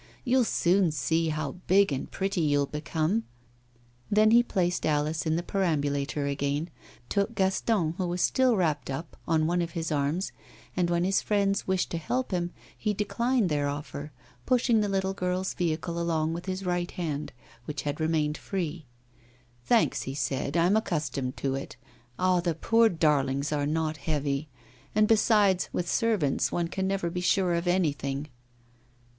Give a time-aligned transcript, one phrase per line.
[0.25, 3.25] 'You'll soon see how big and pretty you'll become.'
[4.09, 6.71] He then placed Alice in the perambulator again,
[7.07, 10.31] took Gaston, who was still wrapped up, on one of his arms;
[10.75, 14.11] and when his friends wished to help him, he declined their offer,
[14.47, 17.31] pushing the little girl's vehicle along with his right hand,
[17.65, 18.87] which had remained free.
[19.65, 21.77] 'Thanks,' he said, 'I'm accustomed to it.
[22.17, 22.39] Ah!
[22.39, 24.49] the poor darlings are not heavy;
[24.95, 28.29] and besides, with servants one can never be sure of anything.